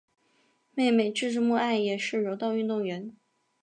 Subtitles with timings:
[0.73, 3.15] 妹妹志志目爱也是柔道运动员。